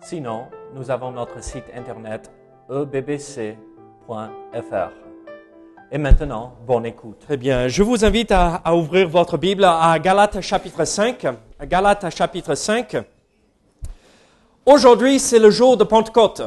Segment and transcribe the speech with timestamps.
[0.00, 2.30] Sinon, nous avons notre site internet
[2.70, 3.56] ebbc.fr.
[5.90, 7.18] Et maintenant, bonne écoute.
[7.20, 7.66] Très bien.
[7.66, 11.26] Je vous invite à, ouvrir votre Bible à Galates chapitre 5.
[11.58, 12.96] À Galates chapitre 5.
[14.64, 16.42] Aujourd'hui, c'est le jour de Pentecôte.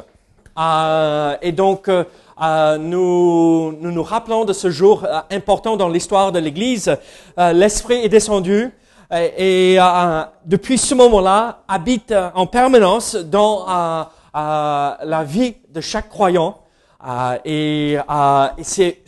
[0.57, 2.05] Euh, et donc, euh,
[2.41, 6.95] euh, nous, nous rappelons de ce jour important dans l'histoire de l'Église.
[7.37, 8.71] L'Esprit est descendu
[9.11, 14.03] et, et, euh, depuis ce moment-là habite en permanence dans euh,
[14.35, 16.57] euh, la vie de chaque croyant.
[17.05, 19.01] Euh, et, euh, et c'est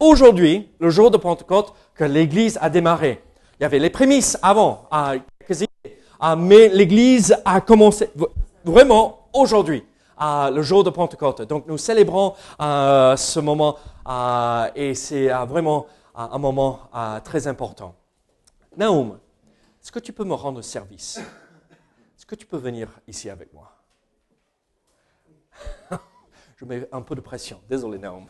[0.00, 3.22] aujourd'hui, le jour de Pentecôte, que l'Église a démarré.
[3.60, 5.18] Il y avait les prémices avant, euh,
[5.50, 8.10] euh, mais l'Église a commencé
[8.64, 9.84] vraiment aujourd'hui,
[10.20, 11.42] euh, le jour de Pentecôte.
[11.42, 13.76] Donc nous célébrons euh, ce moment
[14.08, 15.86] euh, et c'est euh, vraiment
[16.18, 17.94] euh, un moment euh, très important.
[18.76, 19.18] Naoum,
[19.84, 21.18] est-ce que tu peux me rendre service?
[21.18, 23.70] Est-ce que tu peux venir ici avec moi?
[26.56, 27.60] Je mets un peu de pression.
[27.68, 28.26] Désolé, Naoum.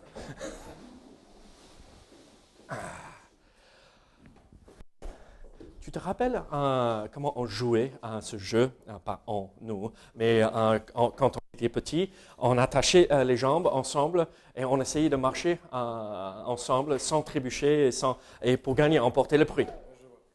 [5.81, 8.73] Tu te rappelles euh, comment on jouait à ce jeu?
[8.89, 13.69] Euh, Pas on, nous, mais euh, quand on était petit, on attachait euh, les jambes
[13.69, 18.19] ensemble et on essayait de marcher ensemble sans trébucher et, sans,
[18.65, 19.69] pour gagner, emporter le prix.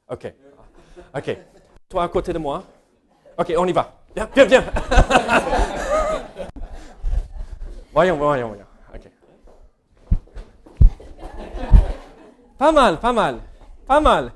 [0.09, 0.33] Ok.
[1.15, 1.37] Ok.
[1.89, 2.63] Toi à côté de moi.
[3.37, 3.93] Ok, on y va.
[4.15, 4.63] Viens, viens, viens.
[7.93, 8.65] voyons, voyons, voyons.
[8.93, 9.09] Ok.
[12.57, 13.39] Pas mal, pas mal,
[13.87, 14.31] pas mal.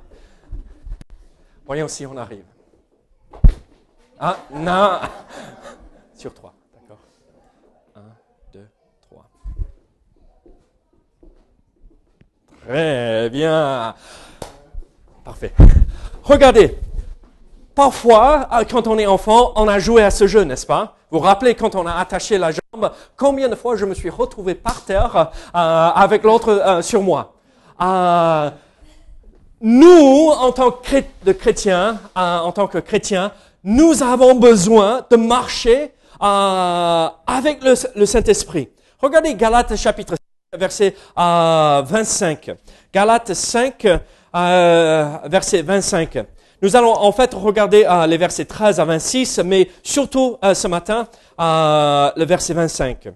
[1.66, 2.46] Voyons si on arrive.
[4.20, 5.00] Ah, non.
[6.16, 7.00] Sur trois, d'accord.
[7.96, 8.02] Un,
[8.54, 8.70] deux,
[9.02, 9.30] trois.
[12.62, 13.96] Très bien.
[15.24, 15.54] Parfait.
[16.24, 16.78] Regardez.
[17.76, 20.96] Parfois, euh, quand on est enfant, on a joué à ce jeu, n'est-ce pas?
[21.12, 24.10] Vous vous rappelez quand on a attaché la jambe, combien de fois je me suis
[24.10, 25.58] retrouvé par terre euh,
[25.96, 27.34] avec l'autre euh, sur moi?
[29.62, 33.32] Nous, en tant que chrétiens, en tant que chrétiens,
[33.64, 38.70] nous avons besoin de marcher avec le, Saint-Esprit.
[39.00, 40.16] Regardez Galates chapitre
[40.54, 42.52] 5, verset euh, 25.
[42.94, 43.88] Galates 5,
[44.36, 46.26] euh, verset 25.
[46.64, 50.70] Nous allons en fait regarder euh, les versets 13 à 26, mais surtout euh, ce
[50.70, 53.10] matin, euh, le verset 25.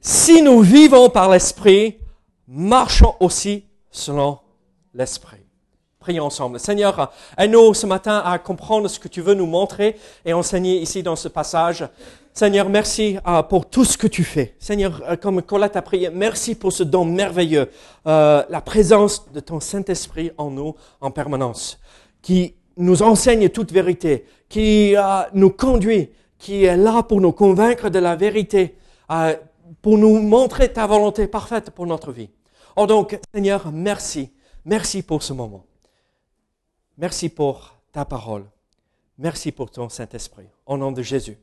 [0.00, 1.98] Si nous vivons par l'Esprit,
[2.46, 4.38] marchons aussi selon
[4.94, 5.44] l'Esprit.
[5.98, 6.60] Prions ensemble.
[6.60, 11.02] Seigneur, aide-nous ce matin à comprendre ce que tu veux nous montrer et enseigner ici
[11.02, 11.88] dans ce passage.
[12.36, 14.56] Seigneur, merci euh, pour tout ce que tu fais.
[14.58, 17.70] Seigneur, euh, comme Colette a prié, merci pour ce don merveilleux,
[18.06, 21.80] euh, la présence de ton Saint-Esprit en nous en permanence,
[22.20, 24.94] qui nous enseigne toute vérité, qui
[25.32, 28.76] nous conduit, qui est là pour nous convaincre de la vérité,
[29.80, 32.28] pour nous montrer ta volonté parfaite pour notre vie.
[32.76, 34.30] Oh donc, Seigneur, merci.
[34.66, 35.64] Merci pour ce moment.
[36.98, 38.44] Merci pour ta parole.
[39.16, 40.48] Merci pour ton Saint-Esprit.
[40.66, 41.38] Au nom de Jésus.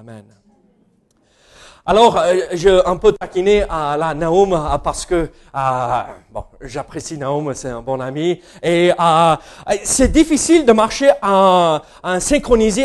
[0.00, 0.24] Amen.
[1.86, 7.16] Alors, euh, j'ai un peu taquiné à la Naoum euh, parce que euh, bon, j'apprécie
[7.16, 9.36] Naoum, c'est un bon ami, et euh,
[9.84, 12.18] c'est difficile de marcher en, en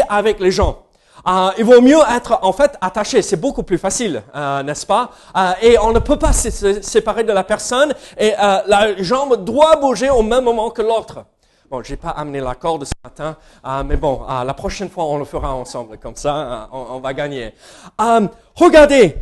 [0.10, 0.84] avec les gens.
[1.28, 5.10] Euh, il vaut mieux être en fait attaché, c'est beaucoup plus facile, euh, n'est-ce pas?
[5.36, 9.02] Euh, Et on ne peut pas se se séparer de la personne et euh, la
[9.02, 11.26] jambe doit bouger au même moment que l'autre.
[11.70, 15.06] Bon, j'ai pas amené la corde ce matin, euh, mais bon, euh, la prochaine fois
[15.06, 17.54] on le fera ensemble, comme ça euh, on, va gagner.
[18.02, 19.16] Euh, regardez,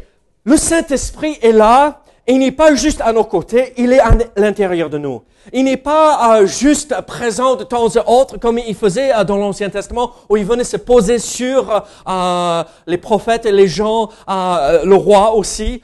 [0.45, 4.89] le Saint-Esprit est là, il n'est pas juste à nos côtés, il est à l'intérieur
[4.89, 5.23] de nous.
[5.51, 9.69] Il n'est pas euh, juste présent de temps à autre comme il faisait dans l'Ancien
[9.69, 11.83] Testament, où il venait se poser sur
[12.87, 15.81] les prophètes et les gens, le roi aussi,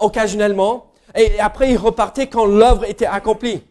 [0.00, 0.86] occasionnellement.
[1.14, 3.62] Et après, il repartait quand l'œuvre était accomplie.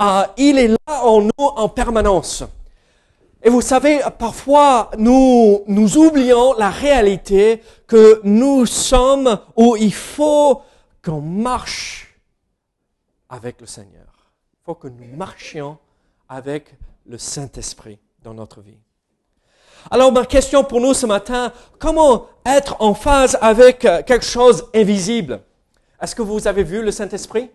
[0.00, 2.44] Euh, il est là en nous en permanence.
[3.42, 10.62] Et vous savez, parfois, nous, nous oublions la réalité que nous sommes où il faut
[11.04, 12.18] qu'on marche
[13.28, 14.32] avec le Seigneur.
[14.54, 15.78] Il faut que nous marchions
[16.28, 16.74] avec
[17.06, 18.78] le Saint-Esprit dans notre vie.
[19.90, 25.40] Alors ma question pour nous ce matin, comment être en phase avec quelque chose invisible?
[26.00, 27.50] Est-ce que vous avez vu le Saint-Esprit?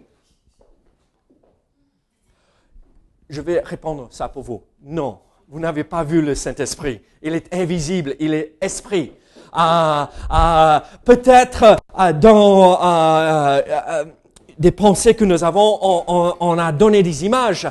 [3.31, 4.61] Je vais répondre ça pour vous.
[4.83, 6.99] Non, vous n'avez pas vu le Saint-Esprit.
[7.21, 9.13] Il est invisible, il est esprit.
[9.53, 12.77] Ah, ah, peut-être ah, dans
[14.59, 15.79] des pensées que nous avons,
[16.41, 17.69] on, a donné des images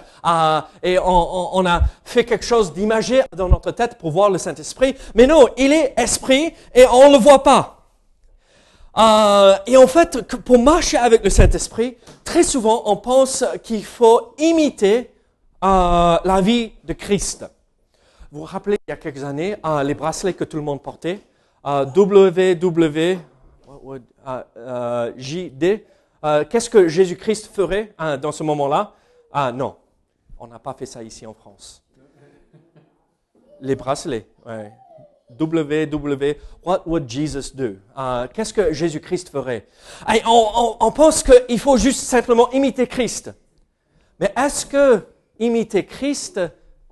[0.82, 4.96] et on, a fait quelque chose d'imagé dans notre tête pour voir le Saint-Esprit.
[5.14, 7.84] Mais non, il est esprit et on ne le voit pas.
[9.66, 15.10] et en fait, pour marcher avec le Saint-Esprit, très souvent, on pense qu'il faut imiter
[15.62, 17.44] la vie de Christ.
[18.32, 21.20] Vous vous rappelez, il y a quelques années, les bracelets que tout le monde portait,
[21.64, 23.20] WWJD,
[26.22, 28.92] euh, qu'est-ce que Jésus-Christ ferait hein, dans ce moment-là?
[29.32, 29.76] Ah non,
[30.38, 31.82] on n'a pas fait ça ici en France.
[33.60, 34.72] Les bracelets, ouais.
[35.38, 36.34] WW,
[36.64, 37.76] what would Jesus do?
[37.96, 39.66] Euh, qu'est-ce que Jésus-Christ ferait?
[40.26, 43.32] on, pense qu'il faut juste simplement imiter Christ.
[44.18, 45.06] Mais est-ce que
[45.40, 46.40] imiter Christ,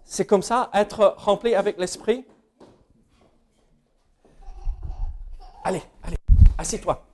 [0.04, 2.24] c'est comme ça, être rempli avec l'Esprit?
[5.62, 6.16] Allez, allez,
[6.56, 7.04] assieds-toi.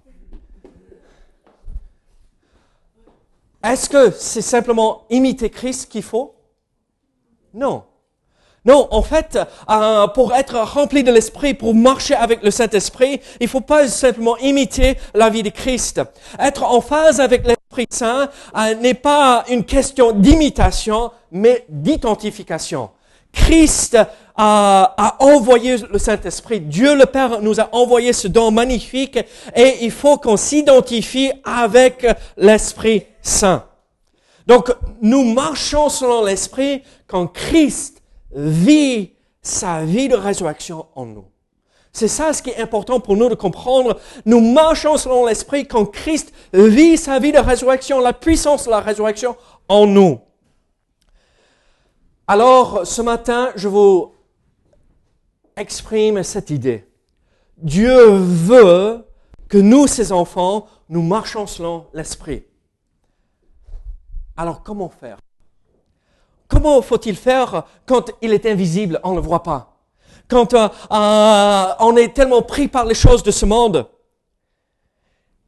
[3.63, 6.35] Est-ce que c'est simplement imiter Christ qu'il faut?
[7.53, 7.85] Non.
[8.67, 9.39] Non, en fait,
[9.69, 13.89] euh, pour être rempli de l'Esprit, pour marcher avec le Saint-Esprit, il ne faut pas
[13.89, 16.01] simplement imiter la vie de Christ.
[16.39, 22.91] Être en phase avec l'Esprit Saint euh, n'est pas une question d'imitation, mais d'identification.
[23.33, 23.97] Christ
[24.37, 26.61] a, a, envoyé le Saint-Esprit.
[26.61, 29.19] Dieu le Père nous a envoyé ce don magnifique
[29.55, 32.07] et il faut qu'on s'identifie avec
[32.37, 33.65] l'Esprit Saint.
[34.47, 34.71] Donc,
[35.03, 38.03] nous marchons selon l'Esprit quand Christ
[38.35, 39.13] vit
[39.43, 41.25] sa vie de résurrection en nous.
[41.95, 44.01] C'est ça ce qui est important pour nous de comprendre.
[44.27, 48.81] Nous marchons selon l'Esprit quand Christ vit sa vie de résurrection, la puissance de la
[48.81, 49.37] résurrection
[49.69, 50.21] en nous.
[52.27, 54.13] Alors, ce matin, je vous
[55.57, 56.85] exprime cette idée.
[57.59, 59.07] Dieu veut
[59.49, 62.45] que nous, ses enfants, nous marchons selon l'Esprit.
[64.37, 65.19] Alors, comment faire?
[66.49, 69.74] Comment faut-il faire quand il est invisible, on ne le voit pas?
[70.29, 73.87] Quand euh, euh, on est tellement pris par les choses de ce monde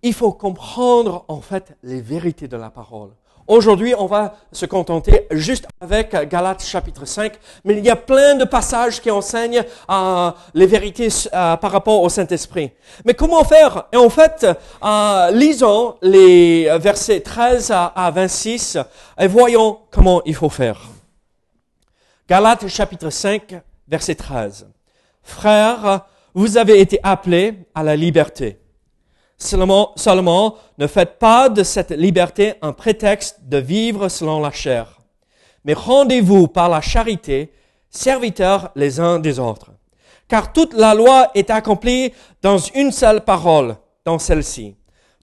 [0.02, 3.11] Il faut comprendre en fait les vérités de la parole.
[3.49, 7.32] Aujourd'hui, on va se contenter juste avec Galates chapitre 5,
[7.64, 12.02] mais il y a plein de passages qui enseignent euh, les vérités euh, par rapport
[12.02, 12.73] au Saint-Esprit.
[13.05, 13.84] Mais comment faire?
[13.93, 14.44] Et en fait,
[14.84, 18.78] euh, lisons les versets 13 à 26
[19.20, 20.81] et voyons comment il faut faire.
[22.28, 24.68] Galates chapitre 5, verset 13.
[25.22, 28.58] Frères, vous avez été appelés à la liberté.
[29.38, 35.00] Seulement, seulement, ne faites pas de cette liberté un prétexte de vivre selon la chair,
[35.64, 37.52] mais rendez-vous par la charité,
[37.90, 39.72] serviteurs les uns des autres.
[40.28, 42.12] Car toute la loi est accomplie
[42.42, 44.74] dans une seule parole, dans celle-ci.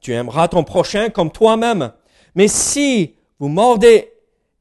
[0.01, 1.91] Tu aimeras ton prochain comme toi-même.
[2.35, 4.11] Mais si vous mordez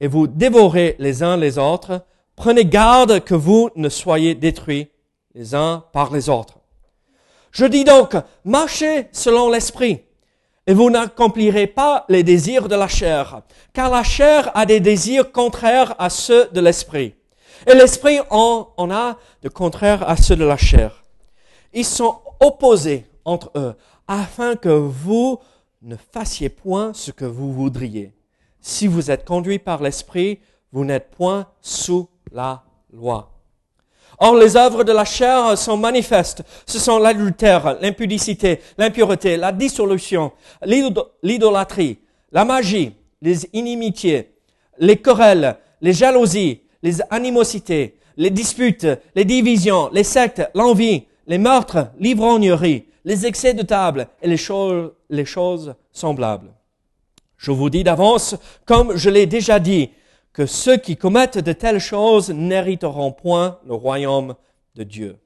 [0.00, 2.04] et vous dévorez les uns les autres,
[2.42, 4.88] prenez garde que vous ne soyez détruits
[5.32, 6.58] les uns par les autres.
[7.52, 10.02] Je dis donc, marchez selon l'esprit,
[10.66, 15.30] et vous n'accomplirez pas les désirs de la chair, car la chair a des désirs
[15.30, 17.14] contraires à ceux de l'esprit,
[17.68, 21.04] et l'esprit en, a de contraires à ceux de la chair.
[21.72, 23.76] Ils sont opposés entre eux,
[24.08, 25.38] afin que vous
[25.80, 28.12] ne fassiez point ce que vous voudriez.
[28.60, 30.40] Si vous êtes conduit par l'esprit,
[30.72, 32.62] vous n'êtes point sous la
[32.92, 33.28] loi.
[34.18, 36.42] Or, les œuvres de la chair sont manifestes.
[36.66, 40.32] Ce sont l'adultère, l'impudicité, l'impureté, la dissolution,
[41.22, 41.98] l'idolâtrie,
[42.30, 44.34] la magie, les inimitiés,
[44.78, 51.88] les querelles, les jalousies, les animosités, les disputes, les divisions, les sectes, l'envie, les meurtres,
[51.98, 54.40] l'ivrognerie, les excès de table et les
[55.10, 56.52] les choses semblables.
[57.36, 58.36] Je vous dis d'avance,
[58.66, 59.90] comme je l'ai déjà dit,
[60.32, 64.34] que ceux qui commettent de telles choses n'hériteront point le royaume
[64.74, 65.18] de Dieu.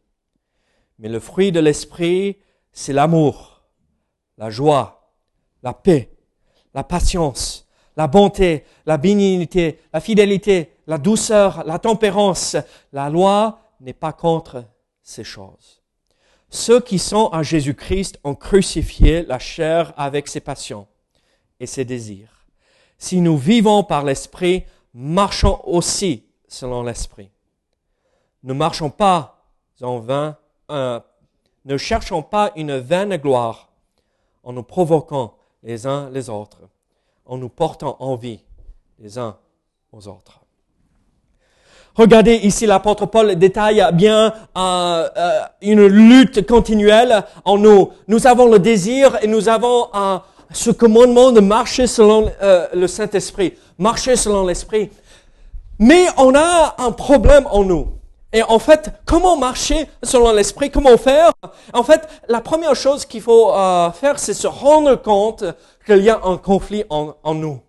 [0.99, 2.39] Mais le fruit de l'esprit,
[2.73, 3.63] c'est l'amour,
[4.39, 5.13] la joie,
[5.63, 6.11] la paix,
[6.75, 12.57] la patience, la bonté, la bénignité, la fidélité, la douceur, la tempérance.
[12.93, 14.65] La loi n'est pas contre
[15.03, 15.83] ces choses.
[16.51, 20.87] Ceux qui sont en Jésus-Christ ont crucifié la chair avec ses passions
[21.59, 22.47] et ses désirs.
[22.99, 24.65] Si nous vivons par l'Esprit,
[24.97, 27.31] marchons aussi selon l'Esprit.
[28.43, 29.45] Ne marchons pas
[29.83, 30.37] en vain,
[30.71, 30.99] euh,
[31.67, 33.69] ne cherchons pas une vaine gloire
[34.43, 36.61] en nous provoquant les uns les autres,
[37.27, 38.41] en nous portant envie
[38.99, 39.37] les uns
[39.93, 40.41] aux autres.
[41.95, 47.91] Regardez ici, l'apôtre Paul détaille bien euh, euh, une lutte continuelle en nous.
[48.09, 50.19] Nous avons le désir et nous avons euh,
[50.51, 54.91] ce commandement de marcher selon euh, le Saint-Esprit, marcher selon l'Esprit.
[55.79, 57.89] Mais on a un problème en nous.
[58.33, 60.71] Et en fait, comment marcher selon l'Esprit?
[60.71, 61.33] Comment faire?
[61.73, 65.45] En fait, la première chose qu'il faut euh, faire, c'est se rendre compte
[65.87, 67.61] qu'il y a un conflit en, en nous.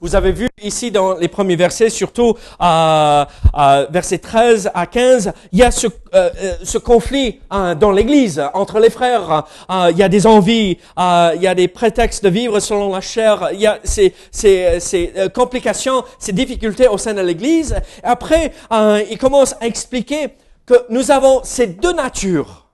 [0.00, 3.26] Vous avez vu ici dans les premiers versets, surtout à,
[3.90, 8.40] versets 13 à 15, il y a ce, euh, euh, ce conflit hein, dans l'Église
[8.54, 9.44] entre les frères.
[9.68, 12.92] Euh, il y a des envies, euh, il y a des prétextes de vivre selon
[12.92, 13.48] la chair.
[13.52, 17.74] Il y a ces, ces, ces euh, complications, ces difficultés au sein de l'Église.
[18.04, 18.52] Après,
[19.10, 20.28] il commence à expliquer
[20.64, 22.67] que nous avons ces deux natures.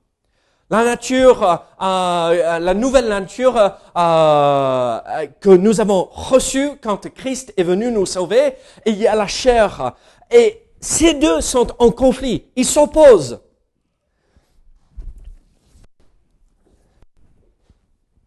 [0.75, 3.57] La nature, euh, euh, la nouvelle nature
[3.97, 8.54] euh, que nous avons reçue quand Christ est venu nous sauver,
[8.85, 9.95] il y a la chair.
[10.33, 13.38] Et ces deux sont en conflit, ils s'opposent.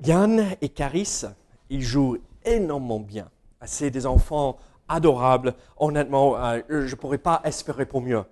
[0.06, 1.24] Yann et Caris,
[1.70, 3.28] ils jouent énormément bien.
[3.66, 4.56] C'est des enfants
[4.88, 5.54] adorables.
[5.76, 6.38] Honnêtement,
[6.70, 8.24] je ne pourrais pas espérer pour mieux.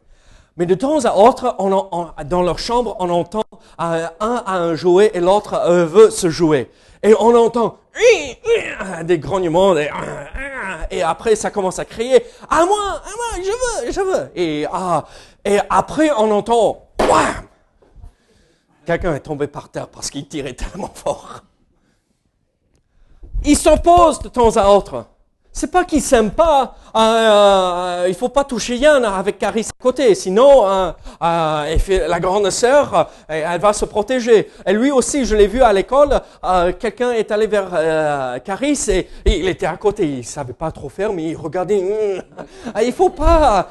[0.57, 1.57] Mais de temps à autre,
[2.25, 3.43] dans leur chambre, on entend
[3.81, 6.71] euh, un a un jouet et l'autre veut se jouer.
[7.03, 7.77] Et on entend
[9.03, 9.89] des grognements, des
[10.91, 14.31] et après ça commence à crier à moi, à moi, je veux, je veux.
[14.35, 15.03] Et ah,
[15.43, 16.87] et après on entend!
[18.85, 21.41] Quelqu'un est tombé par terre parce qu'il tirait tellement fort.
[23.43, 25.05] Ils s'opposent de temps à autre.
[25.57, 26.75] C'est pas qu'ils s'aiment pas.
[26.97, 30.91] Euh, euh, il faut pas toucher Yann avec Caris à côté, sinon euh,
[31.23, 34.51] euh, la grande sœur, euh, elle va se protéger.
[34.65, 36.19] Et lui aussi, je l'ai vu à l'école.
[36.43, 37.69] euh, Quelqu'un est allé vers
[38.43, 40.05] Caris et, il était à côté.
[40.17, 42.21] Il savait pas trop faire, mais il regardait.
[42.73, 43.69] Ah, il faut pas.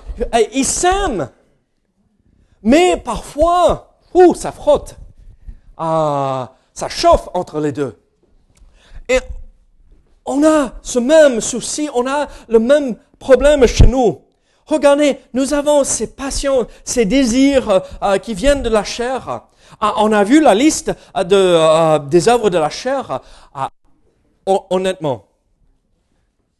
[0.54, 1.28] Ils s'aiment,
[2.62, 4.96] mais parfois, ouh, ça frotte.
[5.76, 7.94] Ah, ça chauffe entre les deux.
[10.26, 14.20] On a ce même souci, on a le même problème chez nous.
[14.66, 19.42] Regardez, nous avons ces passions, ces désirs euh, qui viennent de la chair.
[19.80, 23.20] Ah, on a vu la liste euh, euh, des œuvres de la chair.
[23.54, 23.68] Ah,
[24.46, 25.26] hon- honnêtement,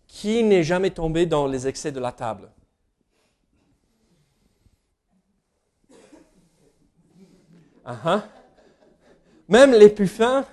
[0.07, 2.49] qui n'est jamais tombé dans les excès de la table?
[7.85, 8.23] Ah, ah.
[9.49, 10.45] Même les plus fins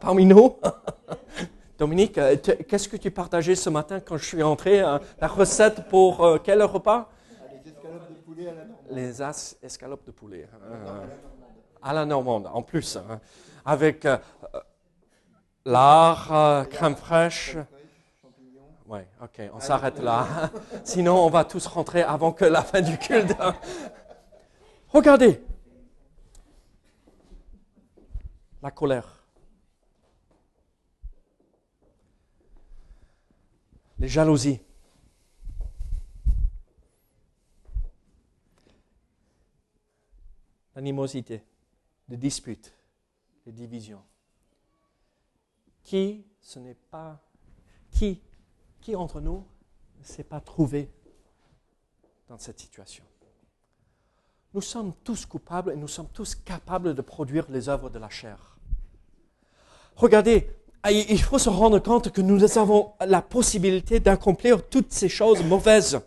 [0.00, 0.56] parmi nous.
[1.78, 5.88] Dominique, euh, qu'est-ce que tu partageais ce matin quand je suis entré euh, La recette
[5.88, 7.10] pour euh, quel repas?
[7.64, 8.86] Les escalopes de poulet à la normande.
[8.90, 10.48] Les as escalopes de poulet.
[10.70, 11.06] euh,
[11.82, 12.96] à la normande, en plus.
[12.96, 13.20] hein,
[13.64, 14.16] avec euh,
[15.64, 17.56] lard, crème fraîche.
[18.86, 20.26] Oui, ok, on s'arrête là.
[20.84, 23.34] Sinon, on va tous rentrer avant que la fin du culte.
[24.88, 25.42] Regardez.
[28.62, 29.23] La colère.
[33.98, 34.60] Les jalousies.
[40.74, 41.44] L'animosité,
[42.08, 42.74] les disputes,
[43.46, 44.02] les divisions.
[45.84, 47.20] Qui ce n'est pas
[47.90, 48.20] qui
[48.80, 49.46] qui entre nous
[50.00, 50.90] ne s'est pas trouvé
[52.28, 53.04] dans cette situation?
[54.52, 58.08] Nous sommes tous coupables et nous sommes tous capables de produire les œuvres de la
[58.08, 58.56] chair.
[59.96, 60.50] Regardez,
[60.90, 66.00] il faut se rendre compte que nous avons la possibilité d'accomplir toutes ces choses mauvaises.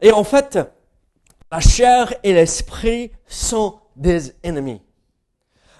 [0.00, 0.58] Et en fait,
[1.52, 4.80] la chair et l'esprit sont des ennemis.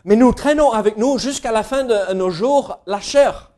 [0.04, 3.53] Mais nous traînons avec nous jusqu'à la fin de nos jours la chair.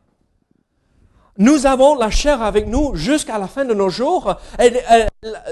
[1.39, 4.35] Nous avons la chair avec nous jusqu'à la fin de nos jours.
[4.59, 5.07] Et euh,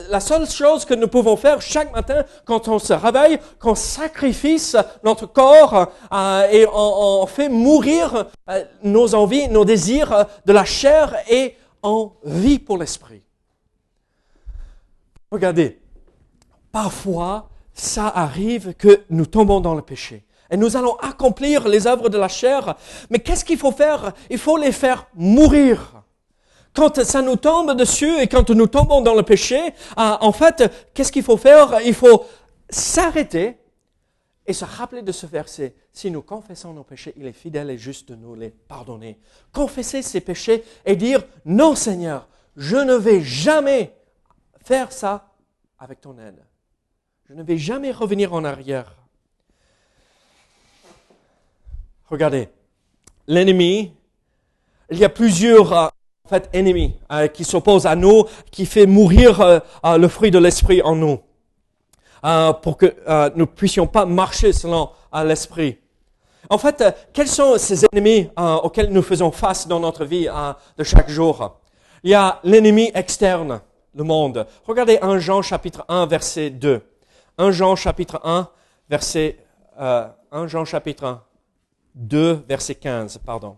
[0.09, 4.61] la- seule chose que nous pouvons faire chaque matin quand on se réveille, qu'on sacrifie
[5.03, 11.15] notre corps euh, et on, fait mourir euh, nos envies, nos désirs de la chair
[11.29, 13.23] et on vit pour l'esprit.
[15.31, 15.79] Regardez,
[16.73, 20.25] parfois, ça arrive que nous tombons dans le péché.
[20.55, 22.77] Et nous allons accomplir les œuvres de la chair.
[23.11, 24.13] Mais qu'est-ce qu'il faut faire?
[24.31, 26.05] Il faut les faire mourir.
[26.73, 29.61] Quand ça nous tombe dessus et quand nous tombons dans le péché,
[29.99, 31.81] euh, en fait, qu'est-ce qu'il faut faire?
[31.85, 32.25] Il faut
[32.71, 33.59] s'arrêter
[34.47, 35.75] et se rappeler de ce verset.
[35.93, 39.19] Si nous confessons nos péchés, il est fidèle et juste de nous les pardonner.
[39.53, 43.93] Confesser ces péchés et dire, non Seigneur, je ne vais jamais
[44.63, 45.33] faire ça
[45.81, 46.45] avec ton aide.
[47.29, 49.04] Je ne vais jamais revenir en arrière.
[52.11, 52.49] Regardez,
[53.27, 53.93] l'ennemi,
[54.91, 55.87] il y a plusieurs euh,
[56.25, 59.61] en fait, ennemis euh, qui s'opposent à nous, qui fait mourir euh,
[59.99, 61.21] le fruit de l'esprit en nous,
[62.63, 62.95] pour que
[63.37, 64.89] nous puissions pas marcher selon
[65.25, 65.79] l'esprit.
[66.49, 66.83] En fait,
[67.13, 70.27] quels sont ces ennemis auxquels nous faisons face dans notre vie
[70.79, 71.59] de chaque jour?
[72.03, 73.61] Il y a l'ennemi externe,
[73.95, 74.47] le monde.
[74.67, 76.83] Regardez 1 Jean chapitre 1 verset 2.
[77.39, 78.49] 1 Jean chapitre 1
[78.89, 79.39] verset
[79.81, 81.23] euh, 1 Jean chapitre 1
[81.95, 83.57] 2 verset 15, pardon.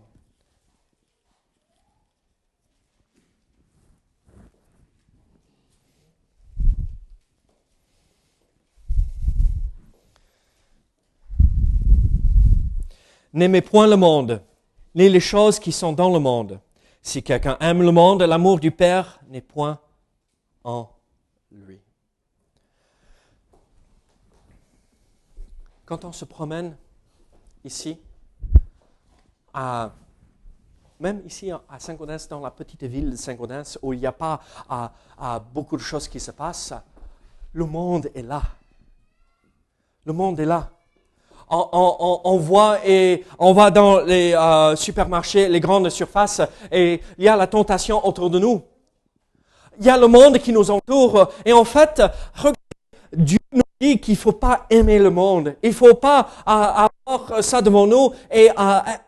[13.33, 14.41] N'aimez point le monde,
[14.95, 16.59] ni les choses qui sont dans le monde.
[17.01, 19.79] Si quelqu'un aime le monde, l'amour du Père n'est point
[20.63, 20.89] en
[21.51, 21.79] lui.
[25.85, 26.75] Quand on se promène
[27.63, 27.99] ici,
[30.99, 34.41] même ici à Saint-Gaudens, dans la petite ville de Saint-Gaudens, où il n'y a pas
[35.53, 36.73] beaucoup de choses qui se passent,
[37.53, 38.41] le monde est là.
[40.05, 40.69] Le monde est là
[41.49, 47.27] on, voit et on va dans les euh, supermarchés, les grandes surfaces, et il y
[47.27, 48.61] a la tentation autour de nous.
[49.79, 52.01] Il y a le monde qui nous entoure, et en fait,
[53.13, 55.55] Dieu nous dit qu'il faut pas aimer le monde.
[55.63, 58.49] Il faut pas avoir ça devant nous et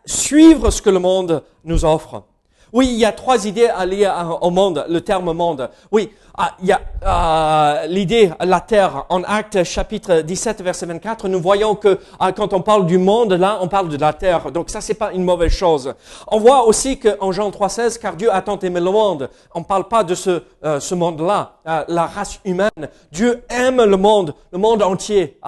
[0.04, 2.24] suivre ce que le monde nous offre.
[2.72, 4.10] Oui, il y a trois idées à lier
[4.40, 5.68] au monde, le terme monde.
[5.90, 6.10] Oui,
[6.42, 9.04] ah, il y a euh, l'idée, la terre.
[9.08, 13.32] En Actes chapitre 17, verset 24, nous voyons que ah, quand on parle du monde,
[13.32, 14.50] là, on parle de la terre.
[14.52, 15.92] Donc ça, c'est pas une mauvaise chose.
[16.28, 19.28] On voit aussi qu'en Jean 3,16, car Dieu a tant aimé le monde.
[19.54, 22.88] On parle pas de ce, euh, monde-là, euh, la race humaine.
[23.12, 25.38] Dieu aime le monde, le monde entier,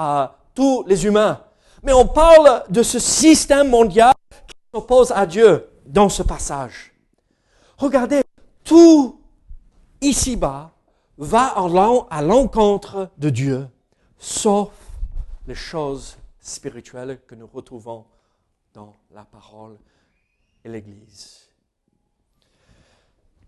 [0.54, 1.38] tous les humains.
[1.82, 4.12] Mais on parle de ce système mondial
[4.46, 6.91] qui s'oppose à Dieu dans ce passage.
[7.78, 8.22] Regardez,
[8.64, 9.20] tout
[10.00, 10.72] ici-bas
[11.18, 13.68] va en à l'encontre de Dieu,
[14.18, 14.70] sauf
[15.46, 18.04] les choses spirituelles que nous retrouvons
[18.74, 19.76] dans la parole
[20.64, 21.48] et l'Église.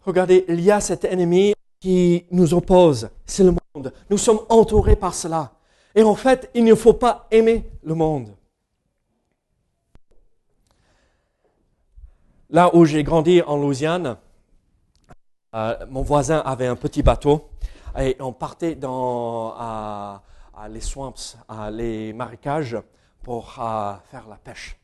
[0.04, 3.92] Regardez, il y a cet ennemi qui nous oppose, c'est le monde.
[4.10, 5.52] Nous sommes entourés par cela.
[5.94, 8.34] Et en fait, il ne faut pas aimer le monde.
[12.50, 14.16] Là où j'ai grandi en Louisiane,
[15.54, 17.48] euh, mon voisin avait un petit bateau
[17.98, 20.20] et on partait dans
[20.68, 21.14] les swamps,
[21.70, 22.76] les marécages
[23.22, 24.76] pour euh, faire la pêche.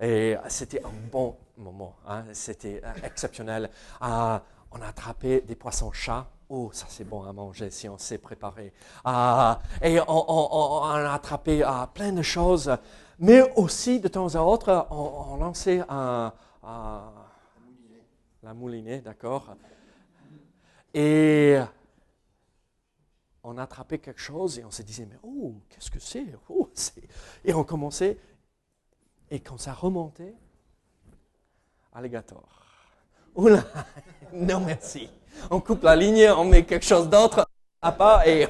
[0.00, 3.70] Et c'était un bon moment, hein, c'était euh, exceptionnel.
[4.02, 6.26] On a attrapé des poissons-chats.
[6.50, 8.72] Oh, ça c'est bon à manger si on sait préparer.
[9.06, 12.70] Euh, et on, on- a attrapé plein de choses.
[13.18, 17.12] Mais aussi, de temps à autre, on lançait un, un-
[18.42, 19.54] la moulinée, d'accord
[20.94, 21.58] Et
[23.44, 26.26] on attrapait quelque chose et on se disait, mais oh, qu'est-ce que c'est?
[26.48, 27.02] Oh, c'est-
[27.44, 28.18] Et on commençait,
[29.30, 30.34] et quand ça remontait,
[31.92, 32.46] alligator.
[33.34, 33.64] Oula,
[34.32, 35.08] non merci.
[35.50, 37.46] On coupe la ligne, on met quelque chose d'autre
[37.80, 38.46] à part et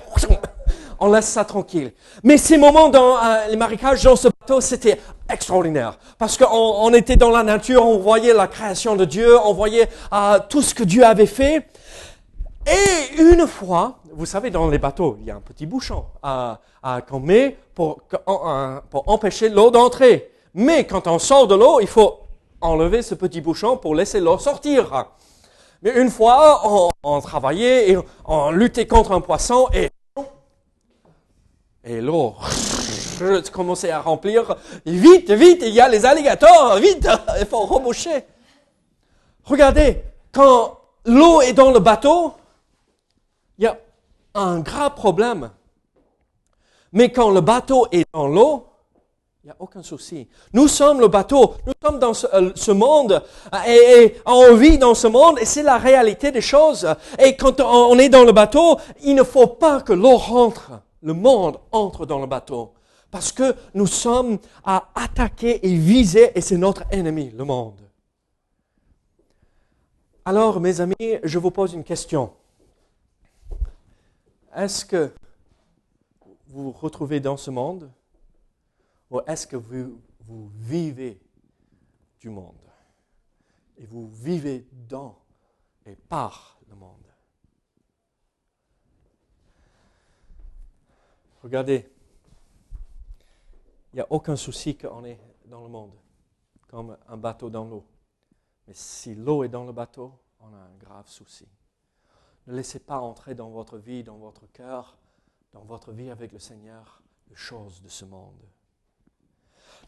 [1.02, 1.92] on laisse ça tranquille.
[2.22, 5.98] Mais ces moments dans euh, les marécages, dans ce bateau, c'était extraordinaire.
[6.16, 9.88] Parce qu'on on était dans la nature, on voyait la création de Dieu, on voyait
[10.12, 11.66] euh, tout ce que Dieu avait fait.
[12.66, 16.60] Et une fois, vous savez, dans les bateaux, il y a un petit bouchon à-
[17.08, 18.00] qu'on met pour,
[18.90, 20.30] pour empêcher l'eau d'entrer.
[20.54, 22.18] Mais quand on sort de l'eau, il faut
[22.60, 25.06] enlever ce petit bouchon pour laisser l'eau sortir.
[25.82, 29.90] Mais une fois, on, on travaillait et on luttait contre un poisson et,
[31.84, 32.34] et l'eau
[33.52, 34.56] commençait à remplir.
[34.86, 37.08] Vite, vite, il y a les alligators, vite,
[37.40, 38.24] il faut reboucher.
[39.44, 42.34] Regardez, quand l'eau est dans le bateau,
[43.58, 43.78] il y a
[44.34, 45.50] un grave problème.
[46.92, 48.66] Mais quand le bateau est dans l'eau,
[49.42, 50.28] il n'y a aucun souci.
[50.52, 53.20] Nous sommes le bateau, nous sommes dans ce, euh, monde
[53.66, 56.86] et, on vit dans ce monde et c'est la réalité des choses.
[57.18, 60.70] Et quand on est dans le bateau, il ne faut pas que l'eau rentre,
[61.02, 62.72] le monde entre dans le bateau.
[63.10, 67.80] Parce que nous sommes à attaquer et viser et c'est notre ennemi, le monde.
[70.24, 72.32] Alors, mes amis, je vous pose une question.
[74.54, 75.12] Est-ce que
[76.46, 77.90] vous vous retrouvez dans ce monde
[79.10, 80.00] ou est-ce que vous,
[80.58, 81.20] vivez
[82.20, 82.54] du monde?
[83.78, 85.18] Et vous vivez dans
[85.84, 87.12] et par le monde
[91.42, 91.90] Regardez,
[93.92, 95.92] il n'y a aucun souci qu'on est dans le monde,
[96.68, 97.85] comme un bateau dans l'eau.
[98.66, 101.46] Mais si l'eau est dans le bateau, on a un grave souci.
[102.46, 104.96] Ne laissez pas entrer dans votre vie, dans votre cœur,
[105.52, 108.40] dans votre vie avec le Seigneur, les choses de ce monde.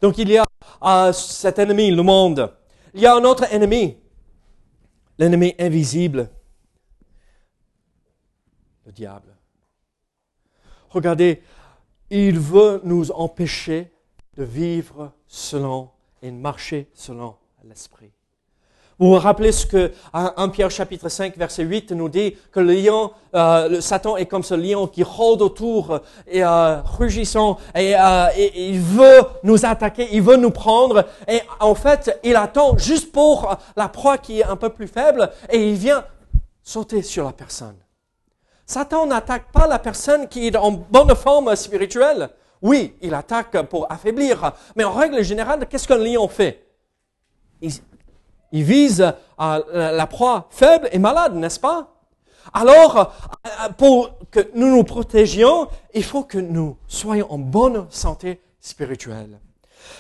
[0.01, 0.45] Donc il y a
[0.83, 2.55] euh, cet ennemi, le monde.
[2.95, 3.97] Il y a un autre ennemi,
[5.19, 6.29] l'ennemi invisible,
[8.85, 9.34] le diable.
[10.95, 11.43] Regardez,
[12.09, 13.91] il veut nous empêcher
[14.37, 15.91] de vivre selon
[16.23, 18.13] et de marcher selon l'esprit.
[19.01, 22.75] Vous vous rappelez ce que 1 Pierre chapitre 5 verset 8 nous dit que le
[22.75, 28.71] lion, euh, Satan est comme ce lion qui rôde autour et euh, rugissant euh, et,
[28.71, 33.57] il veut nous attaquer, il veut nous prendre et en fait il attend juste pour
[33.75, 36.05] la proie qui est un peu plus faible et il vient
[36.63, 37.84] sauter sur la personne.
[38.67, 42.31] Satan n'attaque pas la personne qui est en bonne forme spirituelle.
[42.63, 46.67] Oui, il attaque pour affaiblir, mais en règle générale, qu'est-ce qu'un lion fait?
[47.61, 47.71] Il,
[48.53, 51.91] il vise la proie faible et malade, n'est-ce pas?
[52.53, 53.13] Alors,
[53.77, 59.41] pour que nous nous protégions, il faut que nous soyons en bonne santé spirituelle.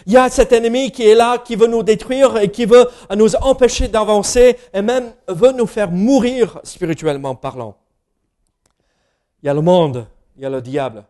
[0.06, 2.88] Il y a cet ennemi qui est là, qui veut nous détruire et qui veut
[3.14, 7.76] nous empêcher d'avancer et même veut nous faire mourir spirituellement parlant.
[9.44, 11.04] Il y a le monde, il y a le diable,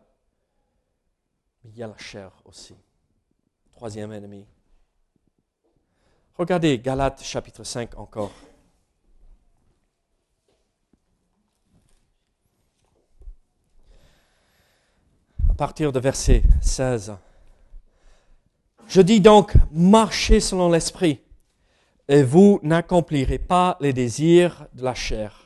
[1.63, 2.75] mais il y a la chair aussi.
[3.71, 4.45] Troisième ennemi.
[6.37, 8.33] Regardez Galates chapitre 5 encore.
[15.49, 17.15] À partir de verset 16.
[18.89, 21.21] Je dis donc, marchez selon l'esprit,
[22.09, 25.44] et vous n'accomplirez pas les désirs de la chair.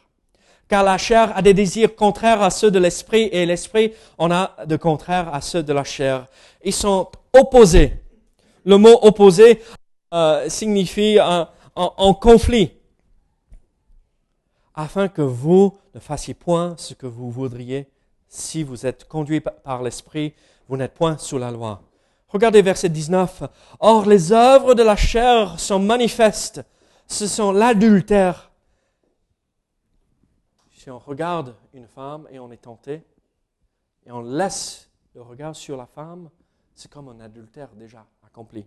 [0.70, 4.56] Car la chair a des désirs contraires à ceux de l'esprit, et l'esprit en a
[4.68, 6.28] de contraires à ceux de la chair.
[6.64, 7.94] Ils sont opposés.
[8.66, 9.64] Le mot opposé
[10.14, 11.18] euh, signifie
[11.76, 12.72] en, conflit,
[14.76, 17.88] afin que vous ne fassiez point ce que vous voudriez.
[18.28, 20.34] Si vous êtes conduit par l'Esprit,
[20.68, 21.82] vous n'êtes point sous la loi.
[22.28, 23.44] Regardez verset 19.
[23.80, 26.62] Or, les œuvres de la chair sont manifestes.
[27.08, 28.49] Ce sont l'adultère.
[30.80, 33.04] Si on regarde une femme et on est tenté,
[34.06, 36.30] et on laisse le regard sur la femme,
[36.74, 38.66] c'est comme un adultère déjà accompli.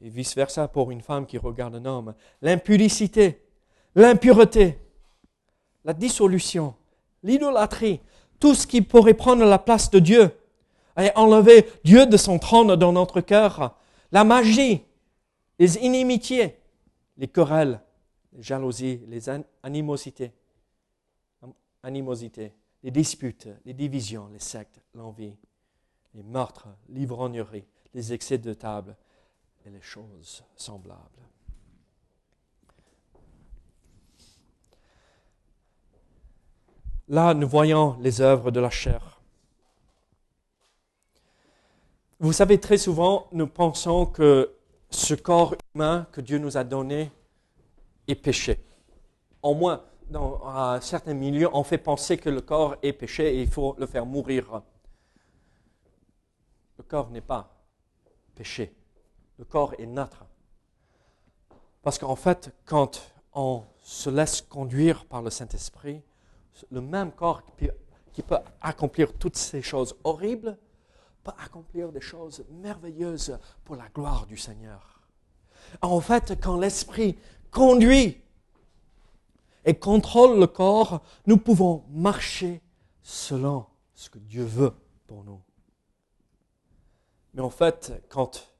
[0.00, 2.14] Et vice-versa pour une femme qui regarde un homme.
[2.40, 3.44] L'impudicité,
[3.94, 4.78] l'impureté,
[5.84, 6.74] la dissolution,
[7.22, 8.00] l'idolâtrie,
[8.40, 10.30] tout ce qui pourrait prendre la place de Dieu
[10.98, 13.76] et enlever Dieu de son trône dans notre cœur,
[14.10, 14.84] la magie,
[15.58, 16.56] les inimitiés,
[17.18, 17.93] les querelles, les
[18.38, 19.28] jalousies, les
[19.62, 20.32] animosités,
[21.82, 25.36] animosités, les disputes, les divisions, les sectes, l'envie,
[26.14, 28.96] les meurtres, l'ivrognerie, les excès de table,
[29.66, 31.00] et les choses semblables.
[37.08, 39.20] Là, nous voyons les œuvres de la chair.
[42.20, 44.54] Vous savez, très souvent, nous pensons que
[44.90, 47.10] ce corps humain que Dieu nous a donné
[48.08, 48.64] est péché.
[49.42, 53.48] Au moins, dans certains milieux, on fait penser que le corps est péché et il
[53.48, 54.62] faut le faire mourir.
[56.78, 57.50] Le corps n'est pas
[58.34, 58.74] péché
[59.38, 60.24] le corps est notre.
[61.82, 63.00] Parce qu'en fait, quand
[63.32, 66.02] on se laisse conduire par le Saint-Esprit,
[66.70, 67.42] le même corps
[68.12, 70.56] qui peut, accomplir toutes ces choses horribles
[71.24, 75.00] peut accomplir des choses merveilleuses pour la gloire du Seigneur.
[75.82, 77.18] En fait, quand l'Esprit
[77.54, 78.20] conduit
[79.64, 82.60] et contrôle le corps, nous pouvons marcher
[83.02, 83.64] selon
[83.94, 84.74] ce que Dieu veut
[85.06, 85.40] pour nous.
[87.32, 88.50] Mais en fait, quand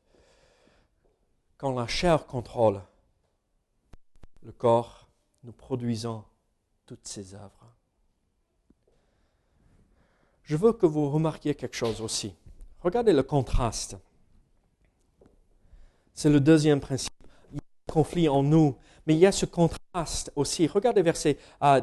[1.59, 2.81] quand la chair contrôle
[4.43, 5.09] le corps,
[5.45, 6.25] nous produisons
[6.85, 7.73] toutes ces œuvres.
[10.43, 12.35] Je veux que vous remarquiez quelque chose aussi.
[12.81, 13.97] Regardez le contraste.
[16.13, 17.14] C'est le deuxième principe.
[17.91, 20.67] Conflit en nous, mais il y a ce contraste aussi.
[20.67, 21.37] Regardez versets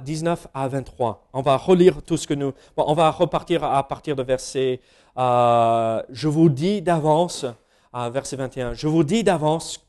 [0.04, 1.28] 19 à 23.
[1.34, 2.54] On va relire tout ce que nous...
[2.76, 4.82] on va repartir à partir de verset...
[5.18, 7.46] Euh, je vous dis d'avance,
[7.94, 8.74] verset 21.
[8.74, 9.86] Je vous dis d'avance,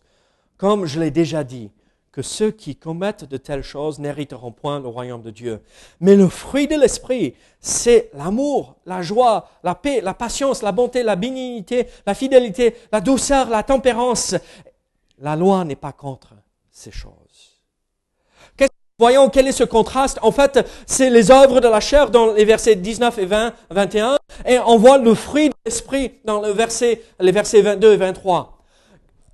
[0.58, 1.70] comme je l'ai déjà dit,
[2.12, 5.62] que ceux qui commettent de telles choses n'hériteront point le royaume de Dieu.
[5.98, 11.02] Mais le fruit de l'esprit, c'est l'amour, la joie, la paix, la patience, la bonté,
[11.02, 14.34] la bénignité, la fidélité, la douceur, la tempérance.
[15.22, 16.34] La loi n'est pas contre
[16.72, 17.62] ces choses.
[18.56, 19.30] Qu'est-ce qu'on Voyons?
[19.30, 20.18] Quel est ce contraste?
[20.22, 24.16] En fait, c'est les œuvres de la chair dans les versets 19 et 20, 21,
[24.46, 28.58] et on voit le fruit de l'esprit dans les versets 22 et 23.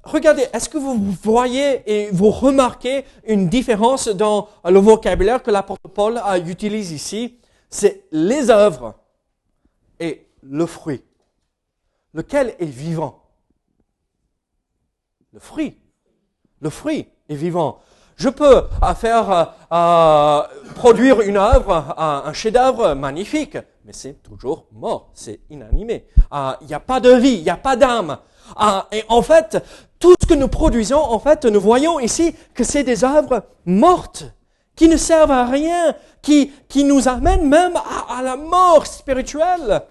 [0.05, 5.89] Regardez, est-ce que vous voyez et vous remarquez une différence dans le vocabulaire que l'apôtre
[5.89, 7.39] Paul utilise ici?
[7.71, 8.95] C'est les œuvres
[10.01, 11.03] et le fruit.
[12.13, 13.18] Lequel est vivant?
[15.39, 15.79] Le fruit.
[16.61, 17.79] Le fruit est vivant.
[18.17, 18.65] Je peux
[18.97, 20.43] faire euh,
[20.75, 26.07] produire une œuvre, un chef-d'œuvre magnifique, mais c'est toujours mort, c'est inanimé.
[26.33, 28.19] Euh, il n'y a pas de vie, il n'y a pas d'âme.
[28.61, 29.65] Euh, et en fait,
[30.01, 34.25] tout ce que nous produisons, en fait, nous voyons ici que c'est des œuvres mortes,
[34.75, 37.75] qui ne servent à rien, qui, nous amènent même
[38.09, 39.85] à la mort spirituelle.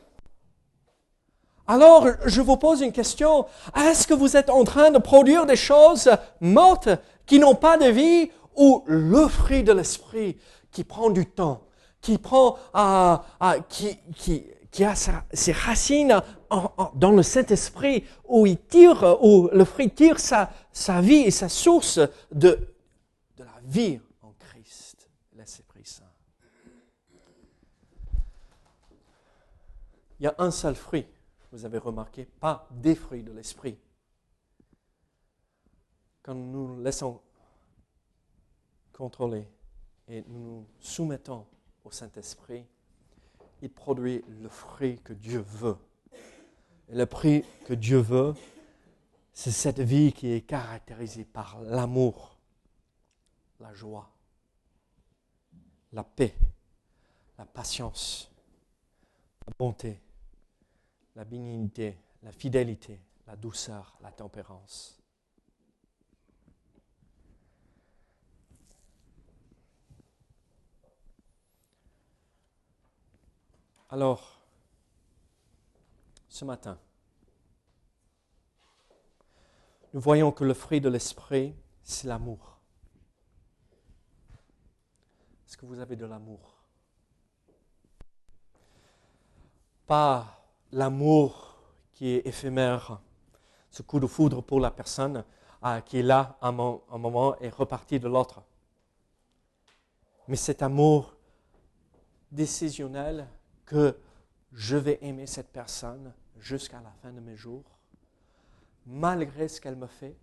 [1.69, 3.45] Alors, je vous pose une question.
[3.75, 6.89] Est-ce que vous êtes en train de produire des choses mortes
[7.25, 10.37] qui n'ont pas de vie ou le fruit de l'esprit
[10.71, 11.67] qui prend du temps,
[11.99, 16.21] qui prend, euh, euh, qui, qui, qui a ses racines
[16.95, 21.49] dans le Saint-Esprit, où il tire, où le fruit tire sa, sa vie et sa
[21.49, 21.99] source
[22.31, 22.73] de,
[23.35, 26.05] de la vie en Christ, l'Esprit Saint.
[30.19, 31.05] Il y a un seul fruit
[31.57, 33.79] vous avez remarqué, pas des fruits de l'esprit.
[36.21, 37.19] Quand nous nous laissons
[38.93, 39.47] contrôler
[40.07, 41.47] et nous nous soumettons
[41.83, 42.63] au Saint-Esprit,
[43.63, 45.77] il produit le fruit que Dieu veut.
[46.89, 48.35] Et le fruit que Dieu veut,
[49.33, 52.37] c'est cette vie qui est caractérisée par l'amour,
[53.59, 54.11] la joie,
[55.91, 56.35] la paix,
[57.39, 58.31] la patience,
[59.47, 59.99] la bonté,
[61.17, 65.01] la bénignité, la fidélité, la douceur, la tempérance.
[73.89, 74.39] Alors,
[76.29, 76.79] ce matin,
[79.93, 82.59] nous voyons que le fruit de l'esprit, c'est l'amour.
[85.47, 86.61] Est-ce que vous avez de l'amour?
[89.87, 90.36] Pas
[90.71, 91.57] l'amour
[91.93, 93.01] qui est éphémère,
[93.69, 95.23] ce coup de foudre pour la personne
[95.65, 98.41] euh, qui est là un, un moment et reparti de l'autre.
[100.27, 101.15] Mais cet amour
[102.31, 103.27] décisionnel
[103.65, 103.97] que
[104.51, 107.77] je vais aimer cette personne jusqu'à la fin de mes jours,
[108.85, 110.15] malgré ce qu'elle me fait,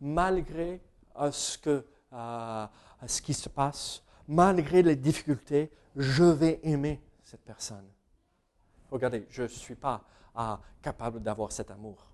[0.00, 0.82] malgré
[1.16, 2.66] euh, ce, que, euh,
[3.06, 7.86] ce qui se passe, malgré les difficultés, je vais aimer cette personne.
[8.90, 12.06] Regardez, je ne suis pas ah, capable d'avoir cet amour.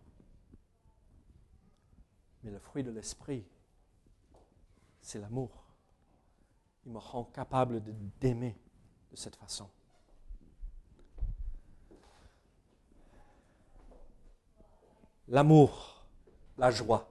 [2.43, 3.47] Mais le fruit de l'esprit,
[5.01, 5.65] c'est l'amour.
[6.85, 7.83] Il me rend capable
[8.21, 8.57] d'aimer
[9.11, 9.69] de cette façon.
[15.29, 16.07] L'amour,
[16.57, 17.09] la joie.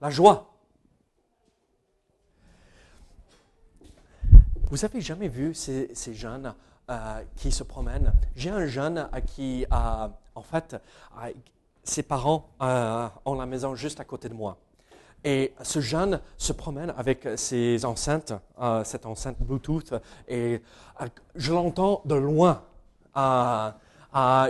[0.00, 0.48] La joie.
[4.70, 6.54] Vous avez jamais vu ces, ces jeunes
[6.92, 8.12] euh, qui se promène.
[8.36, 10.76] J'ai un jeune à qui, en fait,
[11.84, 14.56] ses parents euh, ont la maison juste à côté de moi.
[15.24, 19.94] Et ce jeune se promène avec ses enceintes, euh, cette enceinte Bluetooth,
[20.28, 20.60] et
[21.34, 22.62] je l'entends de loin.
[23.16, 23.70] Euh,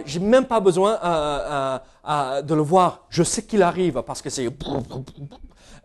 [0.07, 3.07] j'ai même pas besoin de le voir.
[3.11, 4.49] Je sais qu'il arrive parce que c'est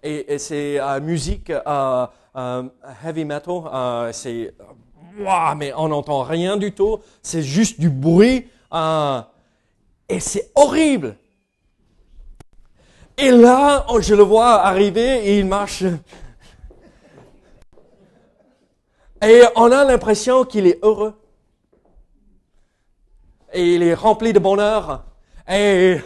[0.04, 1.52] et, et c'est musique
[2.34, 4.14] heavy metal.
[4.14, 4.54] c'est
[5.56, 9.22] mais on n'entend rien du tout, c'est juste du bruit, euh,
[10.08, 11.18] et c'est horrible.
[13.18, 15.84] Et là, oh, je le vois arriver et il marche.
[19.24, 21.16] Et on a l'impression qu'il est heureux.
[23.52, 25.04] Et il est rempli de bonheur.
[25.50, 26.00] Et,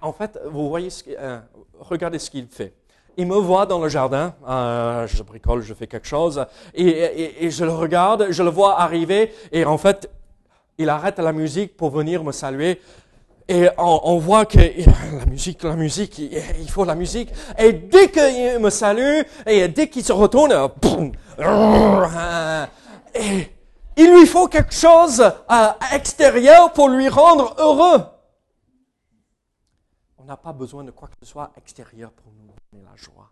[0.00, 1.38] en fait, vous voyez, ce, euh,
[1.78, 2.72] regardez ce qu'il fait
[3.16, 6.44] il me voit dans le jardin, euh, je bricole, je fais quelque chose,
[6.74, 10.10] et, je le regarde, je le vois arriver, et en fait,
[10.78, 12.80] il arrête la musique pour venir me saluer.
[13.48, 14.58] Et on, voit que
[15.18, 17.28] la musique, la musique, il, faut la musique.
[17.58, 20.52] Et dès qu'il me salue, et dès qu'il se retourne,
[23.14, 23.52] et
[23.96, 28.02] il lui faut quelque chose à extérieur pour lui rendre heureux.
[30.18, 32.41] On n'a pas besoin de quoi que ce soit extérieur pour nous
[32.92, 33.30] la joie.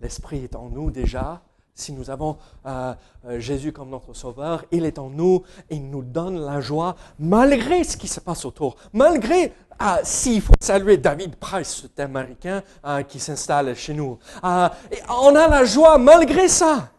[0.00, 1.42] L'Esprit est en nous déjà.
[1.74, 2.94] Si nous avons euh,
[3.26, 7.84] euh, Jésus comme notre Sauveur, il est en nous il nous donne la joie malgré
[7.84, 13.02] ce qui se passe autour, malgré Ah, S'il faut saluer David Price, cet Américain ah,
[13.02, 14.74] qui s'installe chez nous, ah,
[15.08, 16.90] on a la joie malgré ça.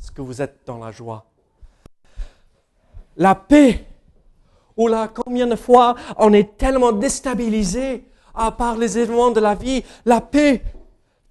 [0.00, 1.24] Est-ce que vous êtes dans la joie?
[3.16, 3.86] La paix.
[4.76, 9.54] Ou là, combien de fois on est tellement déstabilisé ah, par les événements de la
[9.54, 10.62] vie, la paix.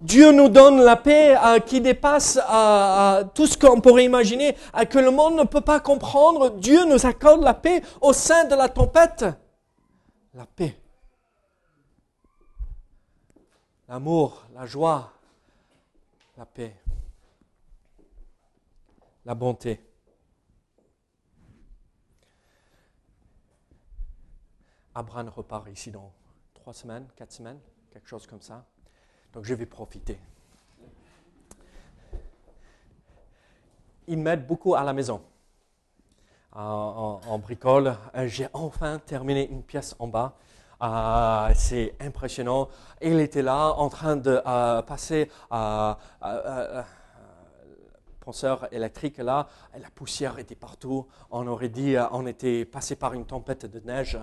[0.00, 4.54] Dieu nous donne la paix euh, qui dépasse euh, euh, tout ce qu'on pourrait imaginer,
[4.90, 6.50] que le monde ne peut pas comprendre.
[6.50, 9.24] Dieu nous accorde la paix au sein de la tempête.
[10.34, 10.76] La paix.
[13.88, 15.12] L'amour, la joie,
[16.36, 16.74] la paix,
[19.24, 19.80] la bonté.
[24.94, 26.12] Abraham repart ici dans
[26.64, 27.58] trois semaines, quatre semaines,
[27.92, 28.64] quelque chose comme ça.
[29.34, 30.18] Donc je vais profiter.
[34.06, 35.20] Il m'aide beaucoup à la maison.
[36.52, 40.38] En, bricole, euh, j'ai enfin terminé une pièce en bas.
[40.82, 42.70] Euh, c'est impressionnant.
[43.02, 45.98] Il était là en train de euh, passer à
[48.20, 49.48] penseur électrique là,
[49.78, 51.06] la poussière était partout.
[51.30, 54.18] On aurait dit on était passé par une tempête de neige.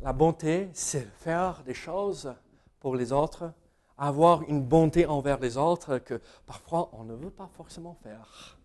[0.00, 2.32] La bonté, c'est faire des choses
[2.78, 3.52] pour les autres,
[3.96, 8.56] avoir une bonté envers les autres que parfois on ne veut pas forcément faire.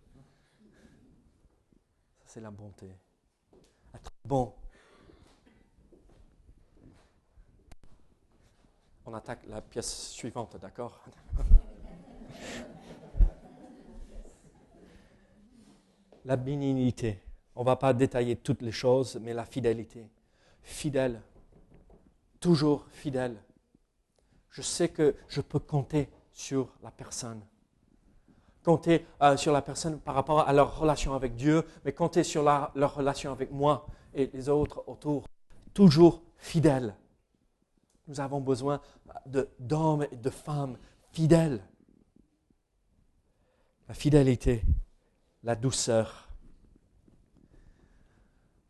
[2.24, 2.96] C'est la bonté.
[3.96, 4.54] Être bon.
[9.06, 11.04] On attaque la pièce suivante, d'accord?
[16.26, 17.20] La bénignité.
[17.56, 20.08] On ne va pas détailler toutes les choses, mais la fidélité
[20.64, 21.22] fidèle,
[22.40, 23.38] toujours fidèle.
[24.50, 27.42] Je sais que je peux compter sur la personne.
[28.64, 32.44] Compter euh, sur la personne par rapport à leur relation avec Dieu, mais compter sur
[32.44, 35.26] leur relation avec moi et les autres autour.
[35.74, 36.96] Toujours fidèle.
[38.08, 38.82] Nous avons besoin
[39.60, 40.78] d'hommes et de femmes
[41.12, 41.62] fidèles.
[43.88, 44.64] La fidélité,
[45.44, 46.30] la douceur.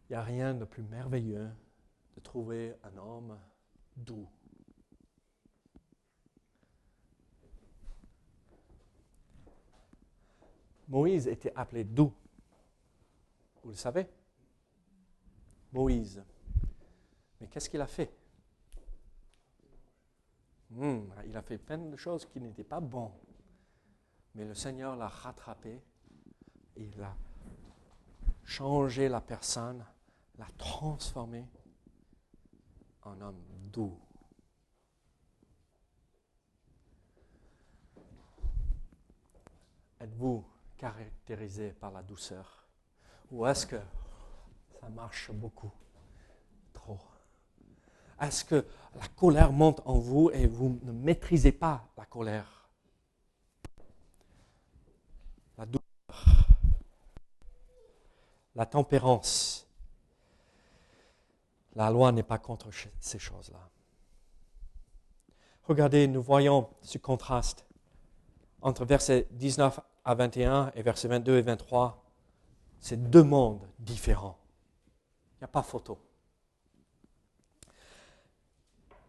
[0.09, 1.49] Il n'y a rien de plus merveilleux
[2.23, 3.39] trouver un homme
[3.95, 4.27] doux.
[10.87, 12.13] Moïse était appelé doux.
[13.63, 14.07] Vous le savez?
[15.71, 16.23] Moïse.
[17.39, 18.13] Mais qu'est-ce qu'il a fait?
[20.69, 23.11] Hmm, Il a fait plein de choses qui n'étaient pas bonnes.
[24.35, 25.81] Mais le Seigneur l'a rattrapé.
[26.75, 27.15] Il a
[28.43, 29.85] changé la personne,
[30.37, 31.47] l'a transformé
[33.05, 33.97] un homme doux.
[39.99, 40.43] Êtes-vous
[40.77, 42.65] caractérisé par la douceur?
[43.31, 43.79] Ou est-ce que
[44.79, 45.71] ça marche beaucoup
[46.73, 46.99] Trop?
[48.19, 52.69] Est-ce que la colère monte en vous et vous ne maîtrisez pas la colère?
[55.57, 56.47] La douceur,
[58.55, 59.52] la tempérance,
[61.75, 62.67] la loi n'est pas contre
[62.99, 63.59] ces choses-là.
[65.63, 67.65] Regardez, nous voyons ce contraste
[68.61, 72.03] entre versets 19 à 21 et versets 22 et 23.
[72.79, 74.37] C'est deux mondes différents.
[75.35, 75.97] Il n'y a pas photo.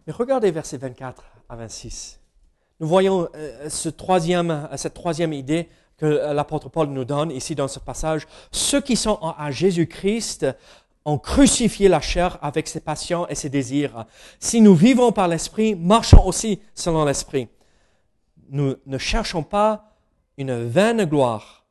[0.07, 2.21] Mais regardez versets 24 à 26.
[2.81, 7.79] Nous voyons euh, troisième, cette troisième idée que l'apôtre Paul nous donne ici dans ce
[7.79, 8.27] passage.
[8.51, 10.47] Ceux qui sont à Jésus-Christ
[11.05, 14.07] ont crucifié la chair avec ses passions et ses désirs.
[14.41, 17.49] Si nous vivons par l'Esprit, marchons aussi selon l'Esprit.
[18.49, 19.97] Nous ne cherchons pas
[20.39, 21.65] une vaine gloire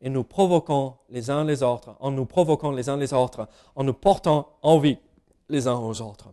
[0.00, 3.84] et nous provoquons les uns les autres, en nous provoquant les uns les autres, en
[3.84, 4.98] nous portant envie
[5.48, 6.32] les uns aux autres.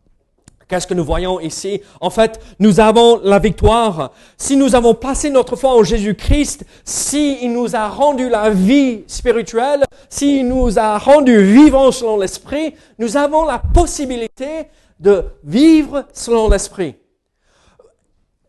[0.68, 1.82] Qu'est-ce que nous voyons ici?
[2.02, 4.14] En fait, nous avons la victoire.
[4.36, 9.84] Si nous avons placé notre foi en Jésus-Christ, s'il nous a rendu la vie spirituelle,
[10.10, 14.68] s'il nous a rendu vivants selon l'Esprit, nous avons la possibilité
[15.00, 16.96] de vivre selon l'Esprit.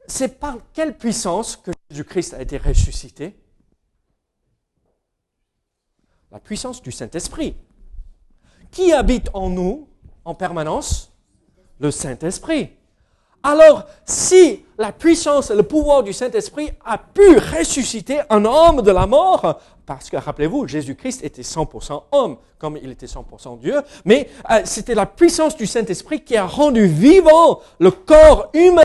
[0.07, 3.37] C'est par quelle puissance que Jésus-Christ a été ressuscité?
[6.31, 7.57] La puissance du Saint-Esprit.
[8.71, 9.89] Qui habite en nous
[10.25, 11.13] en permanence?
[11.81, 12.71] Le Saint-Esprit.
[13.43, 19.07] Alors, si la puissance le pouvoir du Saint-Esprit a pu ressusciter un homme de la
[19.07, 24.63] mort, parce que rappelez-vous, Jésus-Christ était 100% homme, comme il était 100% Dieu, mais euh,
[24.65, 28.83] c'était la puissance du Saint-Esprit qui a rendu vivant le corps humain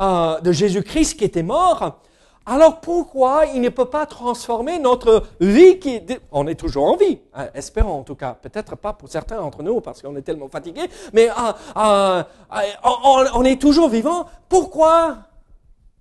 [0.00, 1.98] euh, de Jésus-Christ qui était mort.
[2.46, 6.02] Alors pourquoi il ne peut pas transformer notre vie qui.
[6.30, 8.34] On est toujours en vie, hein, espérons en tout cas.
[8.34, 12.22] Peut-être pas pour certains d'entre nous parce qu'on est tellement fatigués, mais euh, euh,
[12.52, 14.26] euh, on, on est toujours vivant.
[14.48, 15.18] Pourquoi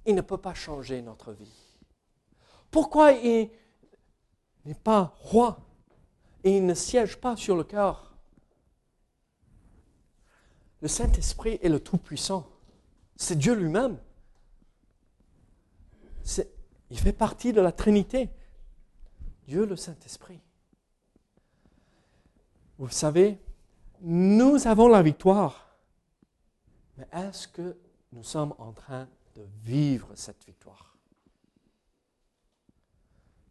[0.05, 1.51] il ne peut pas changer notre vie?
[2.69, 3.49] Pourquoi il
[4.65, 5.57] n'est pas roi
[6.43, 8.15] et il ne siège pas sur le cœur
[10.81, 12.45] Le Saint-Esprit est le Tout-Puissant.
[13.15, 13.97] C'est Dieu lui-même
[16.89, 18.30] il fait partie de la Trinité.
[19.47, 20.39] Dieu le Saint-Esprit.
[22.78, 23.38] Vous savez,
[24.01, 25.78] nous avons la victoire.
[26.97, 27.78] Mais est-ce que
[28.11, 30.95] nous sommes en train de vivre cette victoire?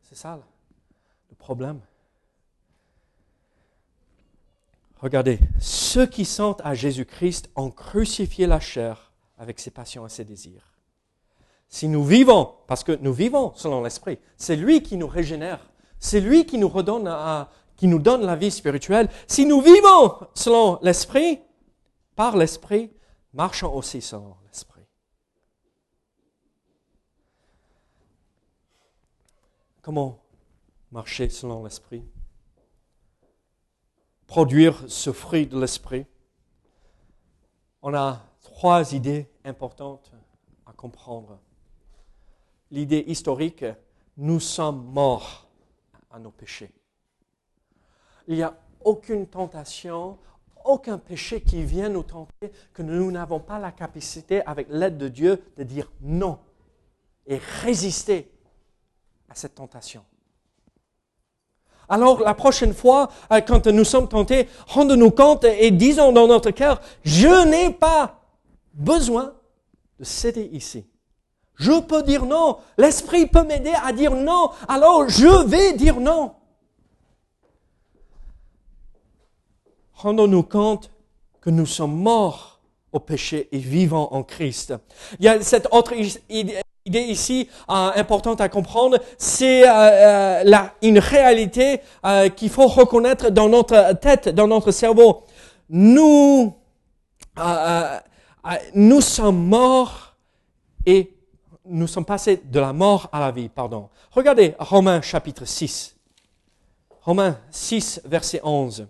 [0.02, 0.40] C'est ça
[1.30, 1.80] le problème.
[4.98, 10.24] Regardez, ceux qui sont à Jésus-Christ ont crucifié la chair avec ses passions et ses
[10.24, 10.71] désirs.
[11.72, 16.20] Si nous vivons, parce que nous vivons selon l'Esprit, c'est lui qui nous régénère, c'est
[16.20, 17.10] lui qui nous redonne,
[17.76, 19.08] qui nous donne la vie spirituelle.
[19.26, 21.40] Si nous vivons selon l'Esprit,
[22.14, 22.92] par l'Esprit,
[23.32, 24.84] marchons aussi selon l'Esprit.
[29.80, 30.22] Comment
[30.90, 32.04] marcher selon l'Esprit?
[34.26, 36.04] Produire ce fruit de l'Esprit.
[37.80, 40.12] On a trois idées importantes
[40.66, 41.38] à comprendre
[42.72, 43.64] l'idée historique,
[44.16, 45.46] nous sommes morts
[46.10, 46.72] à nos péchés.
[48.26, 50.18] Il n'y a aucune tentation,
[50.64, 55.08] aucun péché qui vient nous tenter que nous n'avons pas la capacité, avec l'aide de
[55.08, 56.38] Dieu, de dire non
[57.26, 58.30] et résister
[59.28, 60.04] à cette tentation.
[61.88, 66.50] Alors la prochaine fois, euh, quand nous sommes tentés, rendons-nous compte et disons dans notre
[66.50, 68.20] cœur, je n'ai pas
[68.72, 69.34] besoin
[69.98, 70.86] de céder ici.
[71.56, 72.58] Je peux dire non.
[72.78, 74.50] L'Esprit peut m'aider à dire non.
[74.68, 76.32] Alors je vais dire non.
[79.94, 80.90] Rendons-nous compte
[81.40, 82.60] que nous sommes morts
[82.92, 84.74] au péché et vivants en Christ.
[85.18, 85.94] Il y a cette autre
[86.28, 91.80] idée ici euh, importante à comprendre, c'est euh, euh, une réalité
[92.36, 95.24] qu'il faut reconnaître dans notre tête, dans notre cerveau.
[95.68, 96.54] Nous,
[98.74, 100.16] nous sommes morts
[100.84, 101.12] et
[101.64, 103.88] nous sommes passés de la mort à la vie, pardon.
[104.10, 105.96] Regardez Romains chapitre 6.
[107.02, 108.88] Romains 6, verset 11.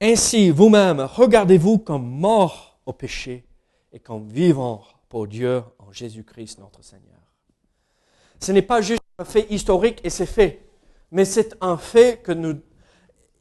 [0.00, 3.44] Ainsi, vous-même, regardez-vous comme mort au péché
[3.92, 7.20] et comme vivant pour Dieu en Jésus-Christ notre Seigneur.
[8.40, 10.66] Ce n'est pas juste un fait historique et c'est fait,
[11.10, 12.58] mais c'est un fait que nous...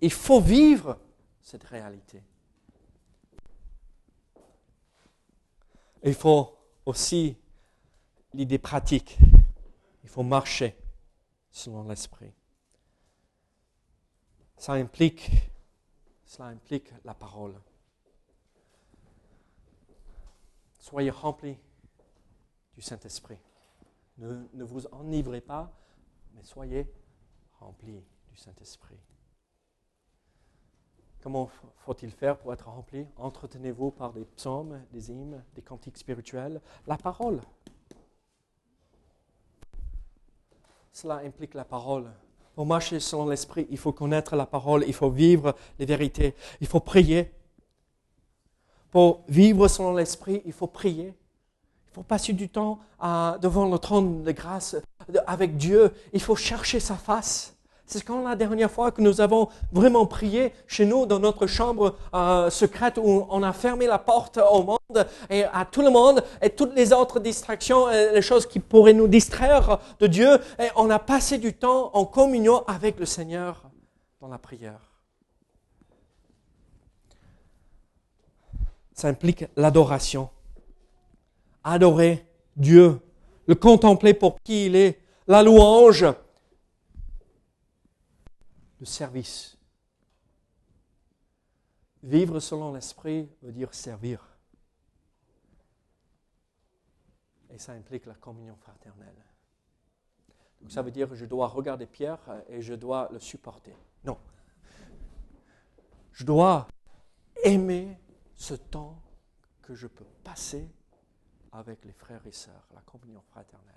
[0.01, 0.97] Il faut vivre
[1.41, 2.21] cette réalité.
[6.03, 7.37] Il faut aussi
[8.33, 9.17] l'idée pratique.
[10.03, 10.75] Il faut marcher
[11.51, 12.33] selon l'esprit.
[14.57, 15.31] Ça implique,
[16.25, 17.59] cela implique la parole.
[20.79, 21.57] Soyez remplis
[22.75, 23.39] du Saint-Esprit.
[24.17, 25.71] Ne, ne vous enivrez pas,
[26.33, 26.91] mais soyez
[27.59, 28.99] remplis du Saint-Esprit.
[31.21, 31.49] Comment
[31.85, 33.05] faut-il faire pour être rempli?
[33.17, 37.41] Entretenez-vous par des psaumes, des hymnes, des cantiques spirituels, la parole.
[40.93, 42.09] Cela implique la parole.
[42.55, 46.67] Pour marcher selon l'esprit, il faut connaître la parole, il faut vivre les vérités, il
[46.67, 47.31] faut prier.
[48.89, 51.13] Pour vivre selon l'esprit, il faut prier.
[51.87, 52.79] Il faut passer du temps
[53.41, 54.75] devant le trône de grâce
[55.27, 55.93] avec Dieu.
[56.13, 57.55] Il faut chercher sa face.
[57.91, 61.95] C'est quand la dernière fois que nous avons vraiment prié chez nous dans notre chambre
[62.13, 66.23] euh, secrète où on a fermé la porte au monde et à tout le monde
[66.39, 70.37] et toutes les autres distractions, et les choses qui pourraient nous distraire de Dieu.
[70.59, 73.63] Et on a passé du temps en communion avec le Seigneur
[74.21, 74.81] dans la prière.
[78.93, 80.29] Ça implique l'adoration.
[81.63, 82.23] Adorer
[82.55, 82.99] Dieu,
[83.47, 86.05] le contempler pour qui il est, la louange,
[88.79, 89.57] le service.
[92.01, 94.25] Vivre selon l'esprit veut dire servir.
[97.49, 99.25] Et ça implique la communion fraternelle.
[100.61, 103.75] Donc ça veut dire je dois regarder Pierre et je dois le supporter.
[104.03, 104.17] Non.
[106.13, 106.67] Je dois
[107.43, 107.97] aimer
[108.35, 109.01] ce temps
[109.61, 110.69] que je peux passer
[111.51, 113.75] avec les frères et sœurs, la communion fraternelle.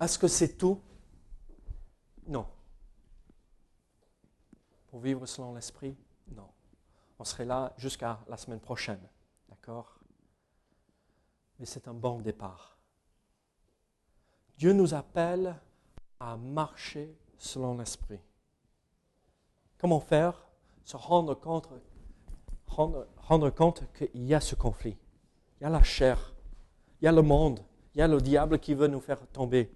[0.00, 0.80] Est-ce que c'est tout?
[2.26, 2.46] Non.
[4.88, 5.96] Pour vivre selon l'esprit,
[6.28, 6.48] non.
[7.18, 9.00] On serait là jusqu'à la semaine prochaine.
[9.48, 9.98] D'accord?
[11.58, 12.76] Mais c'est un bon départ.
[14.58, 15.54] Dieu nous appelle
[16.18, 18.20] à marcher selon l'Esprit.
[19.78, 20.46] Comment faire?
[20.84, 21.68] Se rendre compte,
[22.66, 24.96] rendre, rendre compte qu'il y a ce conflit.
[25.60, 26.34] Il y a la chair,
[27.00, 27.60] il y a le monde,
[27.94, 29.75] il y a le diable qui veut nous faire tomber.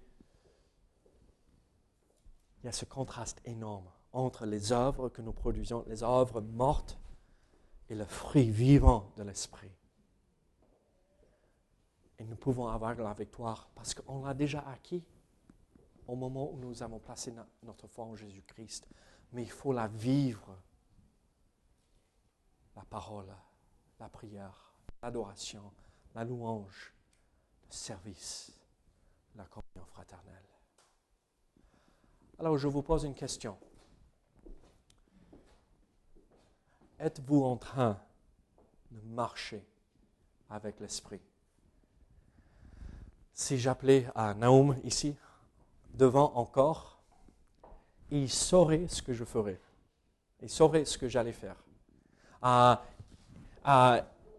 [2.61, 6.97] Il y a ce contraste énorme entre les œuvres que nous produisons, les œuvres mortes,
[7.91, 9.71] et le fruit vivant de l'Esprit.
[12.17, 15.03] Et nous pouvons avoir la victoire parce qu'on l'a déjà acquis
[16.07, 17.33] au moment où nous avons placé
[17.63, 18.87] notre foi en Jésus-Christ.
[19.33, 20.57] Mais il faut la vivre.
[22.77, 23.35] La parole,
[23.99, 25.73] la prière, l'adoration,
[26.15, 26.93] la louange,
[27.67, 28.53] le service,
[29.35, 30.50] la communion fraternelle.
[32.41, 33.55] Alors je vous pose une question.
[36.99, 37.99] Êtes-vous en train
[38.89, 39.63] de marcher
[40.49, 41.21] avec l'Esprit?
[43.31, 45.15] Si j'appelais à Naoum ici,
[45.93, 47.03] devant encore,
[48.09, 49.61] il saurait ce que je ferais.
[50.41, 51.63] Il saurait ce que j'allais faire.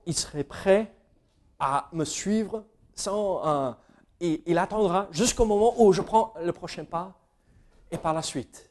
[0.07, 0.93] Il serait prêt
[1.61, 2.65] à me suivre
[2.97, 3.77] sans.
[4.19, 7.22] il attendra jusqu'au moment où je prends le prochain pas
[7.93, 8.71] et par la suite.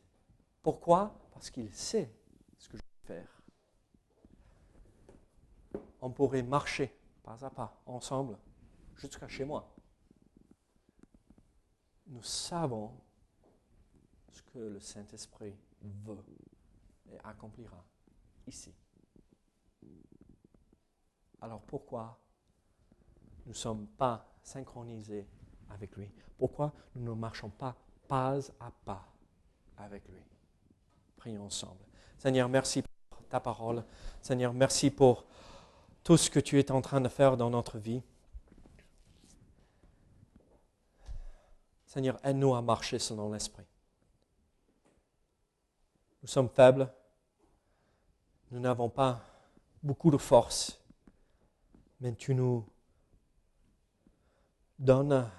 [0.61, 1.15] Pourquoi?
[1.31, 2.13] Parce qu'il sait
[2.57, 3.41] ce que je vais faire.
[6.01, 6.93] On pourrait marcher
[7.23, 8.37] pas à pas, ensemble,
[8.95, 9.71] jusqu'à chez moi
[12.11, 12.91] nous savons
[14.31, 16.23] ce que le Saint-Esprit veut
[17.09, 17.83] et accomplira
[18.45, 18.75] ici.
[21.41, 22.19] Alors pourquoi
[23.45, 25.27] nous ne sommes pas synchronisés
[25.69, 26.11] avec lui?
[26.37, 27.75] Pourquoi nous ne marchons pas
[28.07, 29.10] pas à pas?
[29.77, 30.21] Avec lui
[31.17, 31.85] Prions ensemble.
[32.17, 33.83] Seigneur, merci pour ta parole.
[34.21, 35.25] Seigneur, merci pour
[36.03, 38.01] tout ce que tu es en train de faire dans notre vie.
[41.85, 43.65] Seigneur, aide-nous à marcher selon l'Esprit.
[46.21, 46.91] Nous sommes faibles.
[48.49, 49.21] Nous n'avons pas
[49.83, 50.79] beaucoup de force.
[51.99, 52.65] Mais tu nous
[54.79, 55.29] donnes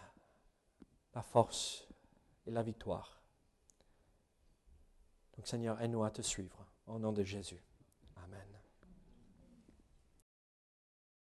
[1.14, 1.88] la force
[2.46, 3.11] et la victoire.
[5.42, 6.64] Donc Seigneur, aide-nous à te suivre.
[6.86, 7.60] Au nom de Jésus.